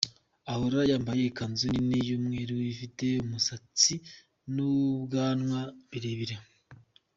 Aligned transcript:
Ahora 0.53 0.79
yambaye 0.91 1.21
ikanzu 1.25 1.65
nini 1.73 1.97
y’umweru, 2.09 2.55
afite 2.73 3.07
umusatsi 3.23 3.93
n’ubwanwa 4.53 5.59
birebire. 5.89 6.35